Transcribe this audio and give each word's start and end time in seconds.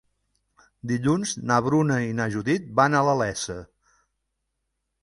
Dilluns 0.91 1.33
na 1.51 1.59
Bruna 1.67 1.99
i 2.07 2.17
na 2.21 2.27
Judit 2.37 2.67
van 2.81 2.99
a 2.99 3.05
la 3.11 3.19
Iessa. 3.31 3.61